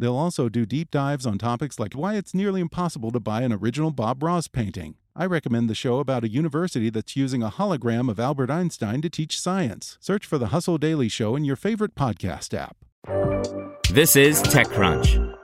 They'll 0.00 0.16
also 0.16 0.48
do 0.48 0.64
deep 0.64 0.90
dives 0.90 1.26
on 1.26 1.36
topics 1.36 1.78
like 1.78 1.92
why 1.92 2.14
it's 2.14 2.32
nearly 2.32 2.62
impossible 2.62 3.10
to 3.10 3.20
buy 3.20 3.42
an 3.42 3.52
original 3.52 3.90
Bob 3.90 4.22
Ross 4.22 4.48
painting. 4.48 4.94
I 5.14 5.26
recommend 5.26 5.68
the 5.68 5.74
show 5.74 5.98
about 5.98 6.24
a 6.24 6.30
university 6.30 6.88
that's 6.88 7.16
using 7.16 7.42
a 7.42 7.50
hologram 7.50 8.10
of 8.10 8.18
Albert 8.18 8.50
Einstein 8.50 9.02
to 9.02 9.10
teach 9.10 9.38
science. 9.38 9.98
Search 10.00 10.24
for 10.24 10.38
the 10.38 10.46
Hustle 10.46 10.78
Daily 10.78 11.10
Show 11.10 11.36
in 11.36 11.44
your 11.44 11.54
favorite 11.54 11.94
podcast 11.94 12.54
app. 12.54 12.78
This 13.92 14.16
is 14.16 14.42
TechCrunch. 14.42 15.36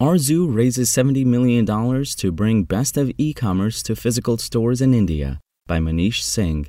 Arzooo 0.00 0.54
raises 0.54 0.90
$70 0.90 1.26
million 1.26 1.66
to 1.66 2.32
bring 2.32 2.64
best 2.64 2.96
of 2.96 3.12
e 3.18 3.34
commerce 3.34 3.82
to 3.82 3.94
physical 3.94 4.38
stores 4.38 4.80
in 4.80 4.94
India 4.94 5.38
by 5.66 5.80
Manish 5.80 6.22
Singh. 6.22 6.68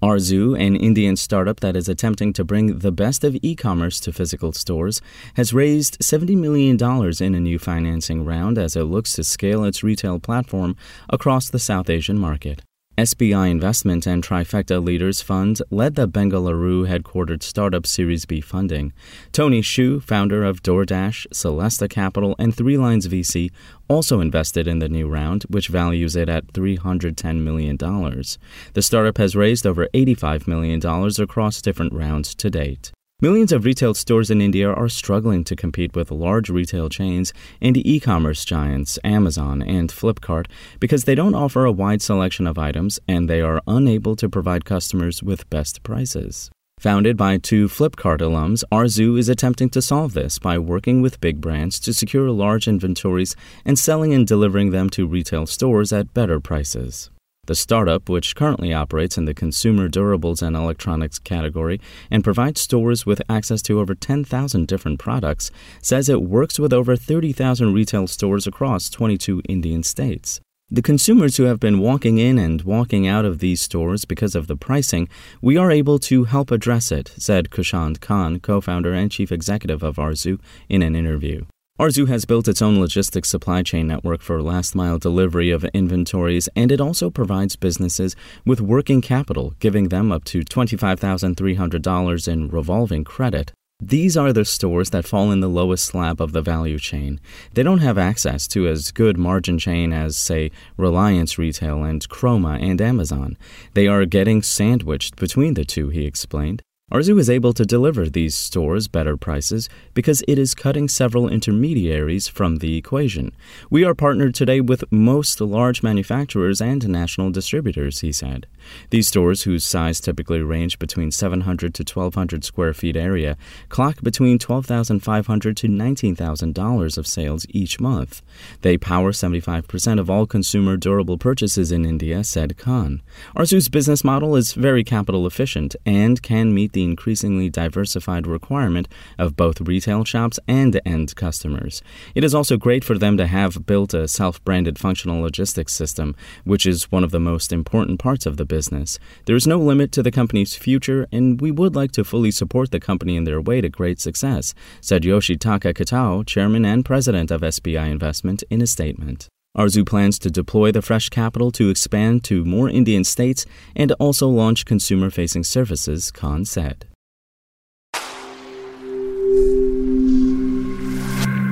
Arzooo, 0.00 0.58
an 0.58 0.76
Indian 0.76 1.16
startup 1.16 1.58
that 1.60 1.74
is 1.74 1.88
attempting 1.88 2.32
to 2.34 2.44
bring 2.44 2.78
the 2.78 2.92
best 2.92 3.24
of 3.24 3.36
e 3.42 3.56
commerce 3.56 3.98
to 4.00 4.12
physical 4.12 4.52
stores, 4.52 5.00
has 5.34 5.52
raised 5.52 5.98
$70 5.98 6.36
million 6.36 6.76
in 7.20 7.34
a 7.34 7.40
new 7.40 7.58
financing 7.58 8.24
round 8.24 8.58
as 8.58 8.76
it 8.76 8.84
looks 8.84 9.14
to 9.14 9.24
scale 9.24 9.64
its 9.64 9.82
retail 9.82 10.20
platform 10.20 10.76
across 11.10 11.50
the 11.50 11.58
South 11.58 11.90
Asian 11.90 12.18
market. 12.18 12.62
SBI 12.98 13.48
Investment 13.48 14.08
and 14.08 14.24
Trifecta 14.24 14.84
Leaders 14.84 15.22
Fund 15.22 15.62
led 15.70 15.94
the 15.94 16.08
Bengaluru 16.08 16.88
headquartered 16.88 17.44
startup 17.44 17.86
Series 17.86 18.26
B 18.26 18.40
funding. 18.40 18.92
Tony 19.30 19.62
Xu, 19.62 20.02
founder 20.02 20.42
of 20.42 20.64
DoorDash, 20.64 21.28
Celesta 21.28 21.88
Capital, 21.88 22.34
and 22.40 22.52
Three 22.52 22.76
Lines 22.76 23.06
VC, 23.06 23.52
also 23.86 24.20
invested 24.20 24.66
in 24.66 24.80
the 24.80 24.88
new 24.88 25.06
round, 25.06 25.44
which 25.44 25.68
values 25.68 26.16
it 26.16 26.28
at 26.28 26.48
$310 26.48 27.40
million. 27.42 27.76
The 27.76 28.82
startup 28.82 29.18
has 29.18 29.36
raised 29.36 29.64
over 29.64 29.86
$85 29.94 30.48
million 30.48 30.84
across 30.84 31.62
different 31.62 31.92
rounds 31.92 32.34
to 32.34 32.50
date. 32.50 32.90
Millions 33.20 33.50
of 33.50 33.64
retail 33.64 33.94
stores 33.94 34.30
in 34.30 34.40
India 34.40 34.72
are 34.72 34.88
struggling 34.88 35.42
to 35.42 35.56
compete 35.56 35.96
with 35.96 36.12
large 36.12 36.48
retail 36.48 36.88
chains 36.88 37.32
and 37.60 37.76
e 37.76 37.98
commerce 37.98 38.44
giants 38.44 38.96
Amazon 39.02 39.60
and 39.60 39.90
Flipkart 39.90 40.46
because 40.78 41.02
they 41.02 41.16
don't 41.16 41.34
offer 41.34 41.64
a 41.64 41.72
wide 41.72 42.00
selection 42.00 42.46
of 42.46 42.58
items 42.58 43.00
and 43.08 43.28
they 43.28 43.40
are 43.40 43.60
unable 43.66 44.14
to 44.14 44.28
provide 44.28 44.64
customers 44.64 45.20
with 45.20 45.50
best 45.50 45.82
prices. 45.82 46.48
Founded 46.78 47.16
by 47.16 47.38
two 47.38 47.66
Flipkart 47.66 48.20
alums, 48.20 48.62
Arzooo 48.70 49.18
is 49.18 49.28
attempting 49.28 49.70
to 49.70 49.82
solve 49.82 50.14
this 50.14 50.38
by 50.38 50.56
working 50.56 51.02
with 51.02 51.20
big 51.20 51.40
brands 51.40 51.80
to 51.80 51.92
secure 51.92 52.30
large 52.30 52.68
inventories 52.68 53.34
and 53.64 53.76
selling 53.76 54.14
and 54.14 54.28
delivering 54.28 54.70
them 54.70 54.88
to 54.90 55.08
retail 55.08 55.44
stores 55.44 55.92
at 55.92 56.14
better 56.14 56.38
prices. 56.38 57.10
The 57.48 57.54
startup, 57.54 58.10
which 58.10 58.36
currently 58.36 58.74
operates 58.74 59.16
in 59.16 59.24
the 59.24 59.32
consumer 59.32 59.88
durables 59.88 60.42
and 60.42 60.54
electronics 60.54 61.18
category 61.18 61.80
and 62.10 62.22
provides 62.22 62.60
stores 62.60 63.06
with 63.06 63.22
access 63.26 63.62
to 63.62 63.80
over 63.80 63.94
10,000 63.94 64.68
different 64.68 64.98
products, 64.98 65.50
says 65.80 66.10
it 66.10 66.20
works 66.20 66.58
with 66.58 66.74
over 66.74 66.94
30,000 66.94 67.72
retail 67.72 68.06
stores 68.06 68.46
across 68.46 68.90
22 68.90 69.40
Indian 69.48 69.82
states. 69.82 70.42
The 70.70 70.82
consumers 70.82 71.38
who 71.38 71.44
have 71.44 71.58
been 71.58 71.78
walking 71.78 72.18
in 72.18 72.38
and 72.38 72.60
walking 72.60 73.06
out 73.06 73.24
of 73.24 73.38
these 73.38 73.62
stores 73.62 74.04
because 74.04 74.34
of 74.34 74.46
the 74.46 74.54
pricing, 74.54 75.08
we 75.40 75.56
are 75.56 75.70
able 75.70 75.98
to 76.00 76.24
help 76.24 76.50
address 76.50 76.92
it, 76.92 77.12
said 77.16 77.48
Khushnud 77.48 78.02
Khan, 78.02 78.40
co 78.40 78.60
founder 78.60 78.92
and 78.92 79.10
chief 79.10 79.32
executive 79.32 79.82
of 79.82 79.96
Arzooo, 79.96 80.38
in 80.68 80.82
an 80.82 80.94
interview. 80.94 81.46
Arzooo 81.78 82.08
has 82.08 82.24
built 82.24 82.48
its 82.48 82.60
own 82.60 82.80
logistics 82.80 83.28
supply 83.28 83.62
chain 83.62 83.86
network 83.86 84.20
for 84.20 84.42
last 84.42 84.74
mile 84.74 84.98
delivery 84.98 85.50
of 85.50 85.62
inventories, 85.66 86.48
and 86.56 86.72
it 86.72 86.80
also 86.80 87.08
provides 87.08 87.54
businesses 87.54 88.16
with 88.44 88.60
working 88.60 89.00
capital, 89.00 89.54
giving 89.60 89.88
them 89.88 90.10
up 90.10 90.24
to 90.24 90.40
$25,300 90.40 92.28
in 92.28 92.48
revolving 92.48 93.04
credit. 93.04 93.52
These 93.80 94.16
are 94.16 94.32
the 94.32 94.44
stores 94.44 94.90
that 94.90 95.06
fall 95.06 95.30
in 95.30 95.38
the 95.38 95.46
lowest 95.46 95.84
slab 95.84 96.20
of 96.20 96.32
the 96.32 96.42
value 96.42 96.80
chain. 96.80 97.20
They 97.54 97.62
don't 97.62 97.78
have 97.78 97.96
access 97.96 98.48
to 98.48 98.66
as 98.66 98.90
good 98.90 99.16
margin 99.16 99.56
chain 99.56 99.92
as, 99.92 100.16
say, 100.16 100.50
Reliance 100.76 101.38
Retail 101.38 101.84
and 101.84 102.08
Croma 102.08 102.58
and 102.60 102.80
Amazon. 102.80 103.38
They 103.74 103.86
are 103.86 104.04
getting 104.04 104.42
sandwiched 104.42 105.14
between 105.14 105.54
the 105.54 105.64
two, 105.64 105.90
he 105.90 106.06
explained. 106.06 106.60
Arzooo 106.90 107.20
is 107.20 107.28
able 107.28 107.52
to 107.52 107.66
deliver 107.66 108.08
these 108.08 108.34
stores 108.34 108.88
better 108.88 109.14
prices 109.14 109.68
because 109.92 110.22
it 110.26 110.38
is 110.38 110.54
cutting 110.54 110.88
several 110.88 111.28
intermediaries 111.28 112.28
from 112.28 112.56
the 112.56 112.78
equation. 112.78 113.30
We 113.68 113.84
are 113.84 113.94
partnered 113.94 114.34
today 114.34 114.62
with 114.62 114.90
most 114.90 115.38
large 115.38 115.82
manufacturers 115.82 116.62
and 116.62 116.88
national 116.88 117.30
distributors, 117.30 118.00
he 118.00 118.10
said. 118.10 118.46
These 118.88 119.08
stores, 119.08 119.42
whose 119.42 119.66
size 119.66 120.00
typically 120.00 120.40
range 120.40 120.78
between 120.78 121.10
700 121.10 121.74
to 121.74 121.82
1200 121.82 122.42
square 122.42 122.72
feet 122.72 122.96
area, 122.96 123.36
clock 123.68 124.02
between 124.02 124.38
12,500 124.38 125.56
to 125.58 125.68
$19,000 125.68 126.98
of 126.98 127.06
sales 127.06 127.46
each 127.50 127.78
month. 127.78 128.22
They 128.62 128.78
power 128.78 129.12
75% 129.12 130.00
of 130.00 130.08
all 130.08 130.24
consumer 130.24 130.78
durable 130.78 131.18
purchases 131.18 131.70
in 131.70 131.84
India, 131.84 132.24
said 132.24 132.56
Khan. 132.56 133.02
Arzooo's 133.36 133.68
business 133.68 134.02
model 134.02 134.36
is 134.36 134.54
very 134.54 134.84
capital 134.84 135.26
efficient 135.26 135.76
and 135.84 136.22
can 136.22 136.54
meet 136.54 136.72
the 136.72 136.77
increasingly 136.82 137.48
diversified 137.48 138.26
requirement 138.26 138.88
of 139.18 139.36
both 139.36 139.60
retail 139.60 140.04
shops 140.04 140.38
and 140.46 140.80
end 140.84 141.14
customers. 141.16 141.82
It 142.14 142.24
is 142.24 142.34
also 142.34 142.56
great 142.56 142.84
for 142.84 142.98
them 142.98 143.16
to 143.16 143.26
have 143.26 143.66
built 143.66 143.94
a 143.94 144.08
self 144.08 144.42
branded 144.44 144.78
functional 144.78 145.20
logistics 145.20 145.74
system, 145.74 146.16
which 146.44 146.66
is 146.66 146.90
one 146.90 147.04
of 147.04 147.10
the 147.10 147.20
most 147.20 147.52
important 147.52 147.98
parts 147.98 148.26
of 148.26 148.36
the 148.36 148.44
business. 148.44 148.98
There 149.26 149.36
is 149.36 149.46
no 149.46 149.58
limit 149.58 149.92
to 149.92 150.02
the 150.02 150.10
company's 150.10 150.56
future, 150.56 151.06
and 151.12 151.40
we 151.40 151.50
would 151.50 151.74
like 151.76 151.92
to 151.92 152.04
fully 152.04 152.30
support 152.30 152.70
the 152.70 152.80
company 152.80 153.16
in 153.16 153.24
their 153.24 153.40
way 153.40 153.60
to 153.60 153.68
great 153.68 154.00
success, 154.00 154.54
said 154.80 155.02
Yoshitaka 155.02 155.74
Kitao, 155.74 156.26
chairman 156.26 156.64
and 156.64 156.84
president 156.84 157.30
of 157.30 157.42
SBI 157.42 157.90
Investment, 157.90 158.42
in 158.50 158.62
a 158.62 158.66
statement. 158.66 159.28
Arzooo 159.58 159.84
plans 159.84 160.20
to 160.20 160.30
deploy 160.30 160.70
the 160.70 160.80
fresh 160.80 161.08
capital 161.08 161.50
to 161.50 161.68
expand 161.68 162.22
to 162.22 162.44
more 162.44 162.70
Indian 162.70 163.02
states 163.02 163.44
and 163.74 163.90
also 163.98 164.28
launch 164.28 164.64
consumer 164.64 165.10
facing 165.10 165.42
services, 165.42 166.12
Khan 166.12 166.44
said. 166.44 166.86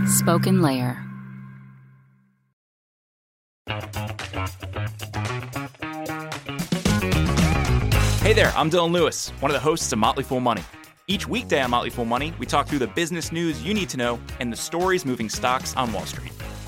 Spoken 0.06 0.62
Layer. 0.62 1.02
Hey 8.22 8.32
there, 8.32 8.52
I'm 8.56 8.70
Dylan 8.70 8.92
Lewis, 8.92 9.30
one 9.40 9.50
of 9.50 9.54
the 9.54 9.60
hosts 9.60 9.92
of 9.92 9.98
Motley 9.98 10.22
Fool 10.22 10.38
Money. 10.38 10.62
Each 11.08 11.26
weekday 11.26 11.60
on 11.60 11.70
Motley 11.70 11.90
Fool 11.90 12.04
Money, 12.04 12.32
we 12.38 12.46
talk 12.46 12.68
through 12.68 12.78
the 12.78 12.86
business 12.86 13.32
news 13.32 13.64
you 13.64 13.74
need 13.74 13.88
to 13.88 13.96
know 13.96 14.20
and 14.38 14.52
the 14.52 14.56
stories 14.56 15.04
moving 15.04 15.28
stocks 15.28 15.74
on 15.76 15.92
Wall 15.92 16.06
Street. 16.06 16.35